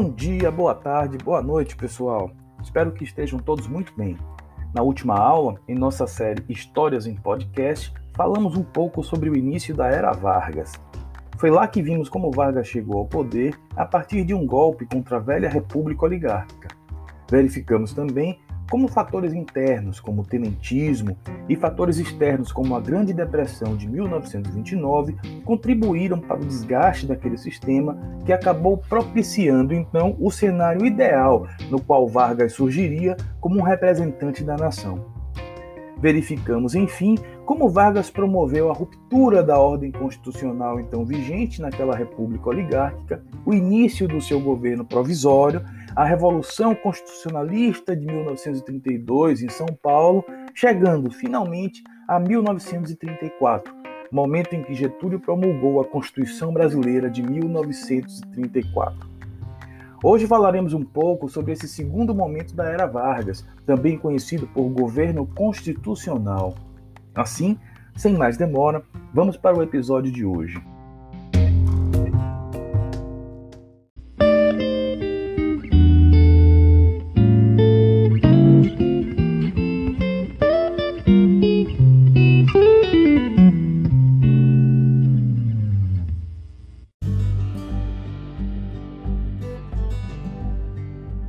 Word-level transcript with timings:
Bom 0.00 0.10
dia, 0.10 0.48
boa 0.48 0.76
tarde, 0.76 1.18
boa 1.18 1.42
noite, 1.42 1.74
pessoal. 1.74 2.30
Espero 2.62 2.92
que 2.92 3.02
estejam 3.02 3.40
todos 3.40 3.66
muito 3.66 3.92
bem. 3.96 4.16
Na 4.72 4.80
última 4.80 5.18
aula, 5.18 5.56
em 5.66 5.74
nossa 5.74 6.06
série 6.06 6.44
Histórias 6.48 7.04
em 7.04 7.16
Podcast, 7.16 7.92
falamos 8.14 8.56
um 8.56 8.62
pouco 8.62 9.02
sobre 9.02 9.28
o 9.28 9.36
início 9.36 9.74
da 9.74 9.88
Era 9.88 10.12
Vargas. 10.12 10.74
Foi 11.36 11.50
lá 11.50 11.66
que 11.66 11.82
vimos 11.82 12.08
como 12.08 12.30
Vargas 12.30 12.68
chegou 12.68 12.98
ao 12.98 13.06
poder 13.06 13.58
a 13.74 13.84
partir 13.84 14.22
de 14.22 14.32
um 14.32 14.46
golpe 14.46 14.86
contra 14.86 15.16
a 15.16 15.20
velha 15.20 15.48
República 15.48 16.04
Oligárquica. 16.04 16.68
Verificamos 17.28 17.92
também 17.92 18.38
como 18.70 18.88
fatores 18.88 19.32
internos, 19.32 19.98
como 19.98 20.22
o 20.22 20.24
tenentismo, 20.24 21.16
e 21.48 21.56
fatores 21.56 21.98
externos, 21.98 22.52
como 22.52 22.76
a 22.76 22.80
Grande 22.80 23.12
Depressão 23.12 23.76
de 23.76 23.88
1929, 23.88 25.16
contribuíram 25.44 26.18
para 26.20 26.40
o 26.40 26.44
desgaste 26.44 27.06
daquele 27.06 27.38
sistema 27.38 27.98
que 28.24 28.32
acabou 28.32 28.76
propiciando 28.76 29.74
então 29.74 30.16
o 30.20 30.30
cenário 30.30 30.84
ideal 30.84 31.46
no 31.70 31.80
qual 31.80 32.06
Vargas 32.06 32.52
surgiria 32.52 33.16
como 33.40 33.58
um 33.58 33.62
representante 33.62 34.44
da 34.44 34.56
nação. 34.56 35.18
Verificamos, 36.00 36.76
enfim, 36.76 37.16
como 37.44 37.68
Vargas 37.68 38.08
promoveu 38.08 38.70
a 38.70 38.74
ruptura 38.74 39.42
da 39.42 39.58
ordem 39.58 39.90
constitucional 39.90 40.78
então 40.78 41.04
vigente 41.04 41.60
naquela 41.60 41.96
república 41.96 42.50
oligárquica, 42.50 43.24
o 43.44 43.52
início 43.52 44.06
do 44.06 44.20
seu 44.20 44.40
governo 44.40 44.84
provisório 44.84 45.64
a 45.94 46.04
Revolução 46.04 46.74
Constitucionalista 46.74 47.96
de 47.96 48.06
1932 48.06 49.42
em 49.42 49.48
São 49.48 49.66
Paulo, 49.66 50.24
chegando 50.54 51.10
finalmente 51.10 51.82
a 52.06 52.18
1934, 52.18 53.74
momento 54.10 54.54
em 54.54 54.62
que 54.62 54.74
Getúlio 54.74 55.20
promulgou 55.20 55.80
a 55.80 55.84
Constituição 55.84 56.52
Brasileira 56.52 57.10
de 57.10 57.22
1934. 57.22 59.08
Hoje 60.02 60.26
falaremos 60.26 60.72
um 60.72 60.84
pouco 60.84 61.28
sobre 61.28 61.52
esse 61.52 61.66
segundo 61.66 62.14
momento 62.14 62.54
da 62.54 62.70
Era 62.70 62.86
Vargas, 62.86 63.44
também 63.66 63.98
conhecido 63.98 64.46
por 64.46 64.68
governo 64.68 65.26
constitucional. 65.26 66.54
Assim, 67.14 67.58
sem 67.96 68.16
mais 68.16 68.36
demora, 68.36 68.82
vamos 69.12 69.36
para 69.36 69.58
o 69.58 69.62
episódio 69.62 70.12
de 70.12 70.24
hoje. 70.24 70.62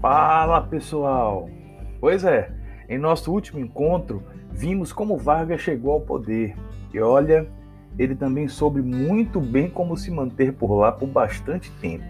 Fala 0.00 0.60
pessoal! 0.60 1.48
Pois 2.00 2.24
é, 2.24 2.52
em 2.88 2.98
nosso 2.98 3.32
último 3.32 3.58
encontro 3.58 4.22
vimos 4.52 4.92
como 4.92 5.16
Vargas 5.16 5.60
chegou 5.60 5.92
ao 5.92 6.00
poder 6.00 6.54
e 6.92 7.00
olha, 7.00 7.48
ele 7.98 8.14
também 8.14 8.46
soube 8.46 8.82
muito 8.82 9.40
bem 9.40 9.68
como 9.68 9.96
se 9.96 10.10
manter 10.10 10.52
por 10.52 10.74
lá 10.74 10.92
por 10.92 11.08
bastante 11.08 11.70
tempo. 11.80 12.04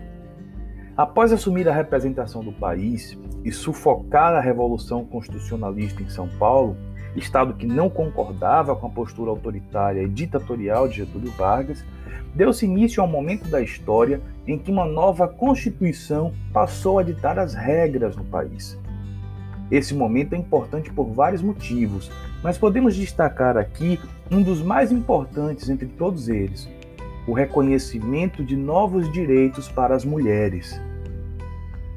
Após 0.97 1.33
assumir 1.33 1.69
a 1.69 1.73
representação 1.73 2.43
do 2.43 2.53
país 2.53 3.19
e 3.45 3.53
sufocar 3.53 4.35
a 4.35 4.41
Revolução 4.41 5.05
Constitucionalista 5.05 6.03
em 6.03 6.09
São 6.09 6.29
Paulo, 6.39 6.77
estado 7.17 7.55
que 7.55 7.67
não 7.67 7.89
concordava 7.89 8.77
com 8.77 8.87
a 8.87 8.91
postura 8.91 9.31
autoritária 9.31 10.03
e 10.03 10.09
ditatorial 10.09 10.87
de 10.87 10.97
Getúlio 10.97 11.31
Vargas, 11.33 11.85
deu-se 12.35 12.67
início 12.67 13.03
a 13.03 13.07
um 13.07 13.11
momento 13.11 13.49
da 13.49 13.61
história 13.61 14.21
em 14.47 14.59
que 14.59 14.71
uma 14.71 14.85
nova 14.85 15.27
Constituição 15.27 16.33
passou 16.53 16.99
a 16.99 17.03
ditar 17.03 17.39
as 17.39 17.55
regras 17.55 18.15
no 18.15 18.25
país. 18.25 18.79
Esse 19.71 19.95
momento 19.95 20.35
é 20.35 20.39
importante 20.39 20.93
por 20.93 21.07
vários 21.07 21.43
motivos, 21.43 22.11
mas 22.43 22.57
podemos 22.57 22.95
destacar 22.95 23.57
aqui 23.57 23.99
um 24.31 24.43
dos 24.43 24.63
mais 24.63 24.93
importantes 24.93 25.69
entre 25.69 25.87
todos 25.87 26.29
eles: 26.29 26.69
o 27.27 27.33
reconhecimento 27.33 28.45
de 28.45 28.57
novos 28.57 29.11
direitos 29.11 29.69
para 29.69 29.97
as 29.97 30.05
mulheres. 30.05 30.81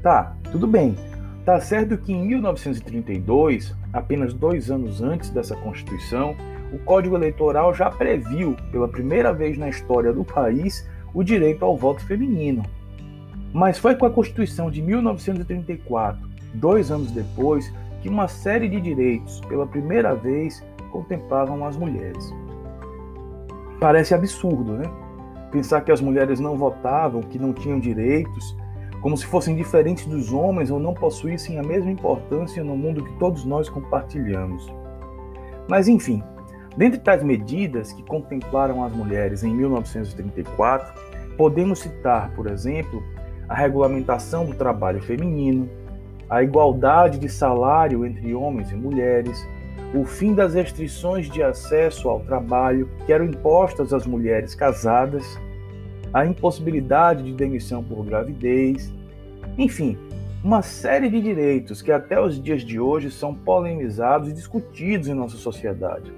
Tá, 0.02 0.34
tudo 0.50 0.66
bem. 0.66 0.96
Tá 1.44 1.60
certo 1.60 1.96
que 1.96 2.12
em 2.12 2.26
1932, 2.26 3.74
apenas 3.92 4.32
dois 4.32 4.70
anos 4.70 5.02
antes 5.02 5.30
dessa 5.30 5.56
Constituição, 5.56 6.36
o 6.72 6.78
Código 6.78 7.16
Eleitoral 7.16 7.74
já 7.74 7.90
previu, 7.90 8.56
pela 8.70 8.88
primeira 8.88 9.32
vez 9.32 9.58
na 9.58 9.68
história 9.68 10.12
do 10.12 10.24
país, 10.24 10.88
o 11.12 11.22
direito 11.22 11.64
ao 11.64 11.76
voto 11.76 12.04
feminino. 12.04 12.62
Mas 13.52 13.78
foi 13.78 13.96
com 13.96 14.06
a 14.06 14.10
Constituição 14.10 14.70
de 14.70 14.80
1934, 14.80 16.20
dois 16.54 16.90
anos 16.90 17.10
depois, 17.10 17.72
que 18.00 18.08
uma 18.08 18.28
série 18.28 18.68
de 18.68 18.80
direitos, 18.80 19.40
pela 19.48 19.66
primeira 19.66 20.14
vez, 20.14 20.64
contemplavam 20.92 21.64
as 21.66 21.76
mulheres. 21.76 22.32
Parece 23.80 24.14
absurdo, 24.14 24.72
né? 24.74 24.84
Pensar 25.50 25.80
que 25.80 25.90
as 25.90 26.00
mulheres 26.00 26.38
não 26.38 26.56
votavam, 26.56 27.22
que 27.22 27.38
não 27.38 27.52
tinham 27.52 27.80
direitos, 27.80 28.56
como 29.00 29.16
se 29.16 29.26
fossem 29.26 29.56
diferentes 29.56 30.06
dos 30.06 30.32
homens 30.32 30.70
ou 30.70 30.78
não 30.78 30.94
possuíssem 30.94 31.58
a 31.58 31.62
mesma 31.62 31.90
importância 31.90 32.62
no 32.62 32.76
mundo 32.76 33.04
que 33.04 33.12
todos 33.18 33.44
nós 33.44 33.68
compartilhamos. 33.68 34.72
Mas 35.68 35.88
enfim, 35.88 36.22
Dentre 36.76 37.00
tais 37.00 37.22
medidas 37.22 37.92
que 37.92 38.02
contemplaram 38.02 38.84
as 38.84 38.92
mulheres 38.92 39.42
em 39.42 39.52
1934, 39.52 40.94
podemos 41.36 41.80
citar, 41.80 42.30
por 42.34 42.46
exemplo, 42.46 43.02
a 43.48 43.54
regulamentação 43.54 44.44
do 44.44 44.54
trabalho 44.54 45.02
feminino, 45.02 45.68
a 46.28 46.42
igualdade 46.42 47.18
de 47.18 47.28
salário 47.28 48.06
entre 48.06 48.34
homens 48.34 48.70
e 48.70 48.76
mulheres, 48.76 49.44
o 49.92 50.04
fim 50.04 50.32
das 50.32 50.54
restrições 50.54 51.28
de 51.28 51.42
acesso 51.42 52.08
ao 52.08 52.20
trabalho 52.20 52.88
que 53.04 53.12
eram 53.12 53.24
impostas 53.24 53.92
às 53.92 54.06
mulheres 54.06 54.54
casadas, 54.54 55.24
a 56.12 56.26
impossibilidade 56.26 57.24
de 57.24 57.32
demissão 57.32 57.82
por 57.82 58.04
gravidez, 58.04 58.92
enfim, 59.56 59.96
uma 60.42 60.62
série 60.62 61.08
de 61.08 61.20
direitos 61.20 61.82
que 61.82 61.92
até 61.92 62.20
os 62.20 62.42
dias 62.42 62.62
de 62.62 62.80
hoje 62.80 63.10
são 63.10 63.34
polemizados 63.34 64.28
e 64.28 64.32
discutidos 64.32 65.08
em 65.08 65.14
nossa 65.14 65.36
sociedade. 65.36 66.12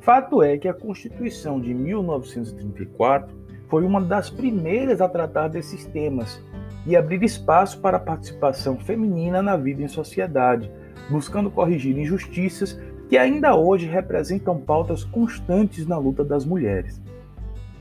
Fato 0.00 0.42
é 0.42 0.56
que 0.56 0.68
a 0.68 0.74
Constituição 0.74 1.60
de 1.60 1.74
1934 1.74 3.34
foi 3.68 3.84
uma 3.84 4.00
das 4.00 4.30
primeiras 4.30 5.00
a 5.00 5.08
tratar 5.08 5.48
desses 5.48 5.84
temas 5.86 6.40
e 6.86 6.96
abrir 6.96 7.22
espaço 7.24 7.80
para 7.80 7.96
a 7.96 8.00
participação 8.00 8.78
feminina 8.78 9.42
na 9.42 9.56
vida 9.56 9.82
em 9.82 9.88
sociedade, 9.88 10.70
buscando 11.10 11.50
corrigir 11.50 11.98
injustiças 11.98 12.80
que 13.08 13.18
ainda 13.18 13.56
hoje 13.56 13.86
representam 13.86 14.60
pautas 14.60 15.02
constantes 15.02 15.86
na 15.86 15.98
luta 15.98 16.24
das 16.24 16.44
mulheres. 16.44 17.02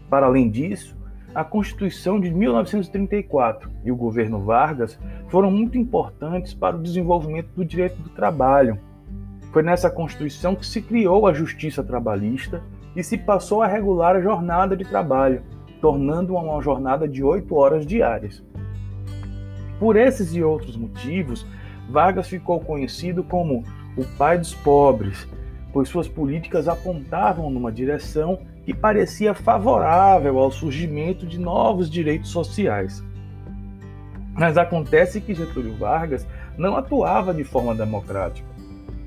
Para 0.09 0.25
além 0.25 0.49
disso, 0.49 0.95
a 1.35 1.43
Constituição 1.43 2.19
de 2.19 2.33
1934 2.33 3.69
e 3.83 3.91
o 3.91 3.95
governo 3.95 4.39
Vargas 4.39 4.97
foram 5.27 5.51
muito 5.51 5.77
importantes 5.77 6.53
para 6.53 6.77
o 6.77 6.81
desenvolvimento 6.81 7.49
do 7.53 7.65
direito 7.65 8.01
do 8.01 8.09
trabalho, 8.09 8.79
foi 9.51 9.61
nessa 9.61 9.89
Constituição 9.89 10.55
que 10.55 10.65
se 10.65 10.81
criou 10.81 11.27
a 11.27 11.33
justiça 11.33 11.83
trabalhista 11.83 12.63
e 12.95 13.03
se 13.03 13.17
passou 13.17 13.61
a 13.61 13.67
regular 13.67 14.15
a 14.15 14.21
jornada 14.21 14.75
de 14.75 14.85
trabalho, 14.85 15.43
tornando-a 15.81 16.41
uma 16.41 16.61
jornada 16.61 17.07
de 17.07 17.21
oito 17.21 17.55
horas 17.55 17.85
diárias. 17.85 18.41
Por 19.77 19.97
esses 19.97 20.33
e 20.33 20.41
outros 20.41 20.77
motivos, 20.77 21.45
Vargas 21.89 22.29
ficou 22.29 22.59
conhecido 22.61 23.23
como 23.23 23.63
o 23.97 24.03
pai 24.17 24.37
dos 24.37 24.53
pobres, 24.53 25.27
pois 25.73 25.89
suas 25.89 26.07
políticas 26.07 26.67
apontavam 26.69 27.49
numa 27.49 27.71
direção 27.71 28.39
que 28.65 28.73
parecia 28.73 29.33
favorável 29.33 30.39
ao 30.39 30.51
surgimento 30.51 31.25
de 31.25 31.39
novos 31.39 31.89
direitos 31.89 32.31
sociais. 32.31 33.03
Mas 34.33 34.57
acontece 34.57 35.21
que 35.21 35.35
Getúlio 35.35 35.77
Vargas 35.77 36.27
não 36.57 36.75
atuava 36.75 37.33
de 37.33 37.43
forma 37.43 37.75
democrática. 37.75 38.47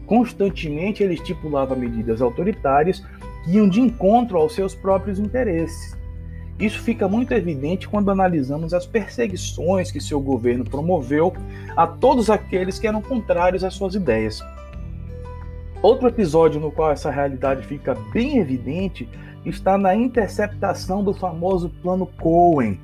Constantemente 0.07 1.03
ele 1.03 1.15
estipulava 1.15 1.77
medidas 1.77 2.23
autoritárias 2.23 3.05
que 3.45 3.51
iam 3.51 3.69
de 3.69 3.81
encontro 3.81 4.39
aos 4.39 4.55
seus 4.55 4.75
próprios 4.75 5.19
interesses. 5.19 5.99
Isso 6.59 6.81
fica 6.81 7.07
muito 7.07 7.33
evidente 7.33 7.89
quando 7.89 8.11
analisamos 8.11 8.73
as 8.75 8.87
perseguições 8.87 9.93
que 9.93 10.01
seu 10.01 10.21
governo 10.21 10.65
promoveu 10.65 11.33
a 11.77 11.87
todos 11.87 12.31
aqueles 12.31 12.79
que 12.79 12.87
eram 12.87 13.03
contrários 13.03 13.63
às 13.63 13.75
suas 13.75 13.95
ideias. 13.95 14.43
Outro 15.81 16.09
episódio 16.09 16.61
no 16.61 16.73
qual 16.73 16.91
essa 16.91 17.09
realidade 17.09 17.65
fica 17.65 17.95
bem 18.13 18.39
evidente 18.39 19.09
está 19.45 19.79
na 19.79 19.95
interceptação 19.95 21.05
do 21.05 21.15
famoso 21.15 21.71
Plano 21.83 22.07
Cohen, 22.21 22.81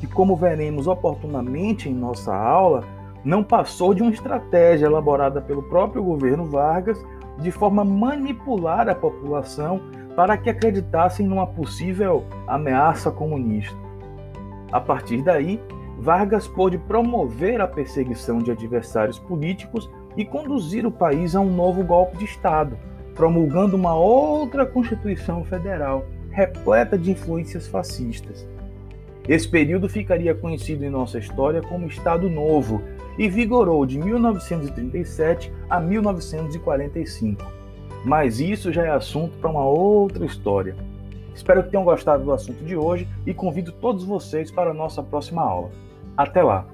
que, 0.00 0.06
como 0.08 0.34
veremos 0.34 0.88
oportunamente 0.88 1.88
em 1.88 1.94
nossa 1.94 2.34
aula, 2.34 2.82
não 3.24 3.44
passou 3.44 3.94
de 3.94 4.02
uma 4.02 4.10
estratégia 4.10 4.86
elaborada 4.86 5.40
pelo 5.40 5.62
próprio 5.62 6.02
governo 6.02 6.44
Vargas 6.44 7.00
de 7.38 7.52
forma 7.52 7.84
manipular 7.84 8.88
a 8.88 8.94
população 8.96 9.80
para 10.16 10.36
que 10.36 10.50
acreditassem 10.50 11.26
numa 11.26 11.46
possível 11.46 12.24
ameaça 12.48 13.12
comunista. 13.12 13.76
A 14.72 14.80
partir 14.80 15.22
daí, 15.22 15.60
Vargas 16.00 16.48
pôde 16.48 16.78
promover 16.78 17.60
a 17.60 17.68
perseguição 17.68 18.38
de 18.38 18.50
adversários 18.50 19.20
políticos 19.20 19.88
e 20.16 20.24
conduzir 20.24 20.86
o 20.86 20.90
país 20.90 21.34
a 21.34 21.40
um 21.40 21.50
novo 21.50 21.82
golpe 21.82 22.18
de 22.18 22.24
Estado, 22.24 22.78
promulgando 23.14 23.76
uma 23.76 23.94
outra 23.94 24.66
Constituição 24.66 25.44
Federal, 25.44 26.06
repleta 26.30 26.98
de 26.98 27.10
influências 27.12 27.66
fascistas. 27.66 28.46
Esse 29.28 29.48
período 29.48 29.88
ficaria 29.88 30.34
conhecido 30.34 30.84
em 30.84 30.90
nossa 30.90 31.18
história 31.18 31.62
como 31.62 31.86
Estado 31.86 32.28
Novo 32.28 32.82
e 33.18 33.28
vigorou 33.28 33.86
de 33.86 33.98
1937 33.98 35.52
a 35.70 35.80
1945. 35.80 37.42
Mas 38.04 38.38
isso 38.38 38.70
já 38.70 38.84
é 38.84 38.90
assunto 38.90 39.38
para 39.38 39.50
uma 39.50 39.64
outra 39.64 40.26
história. 40.26 40.76
Espero 41.34 41.62
que 41.62 41.70
tenham 41.70 41.84
gostado 41.84 42.22
do 42.22 42.32
assunto 42.32 42.62
de 42.64 42.76
hoje 42.76 43.08
e 43.26 43.32
convido 43.32 43.72
todos 43.72 44.04
vocês 44.04 44.50
para 44.50 44.70
a 44.70 44.74
nossa 44.74 45.02
próxima 45.02 45.42
aula. 45.42 45.70
Até 46.16 46.42
lá! 46.42 46.66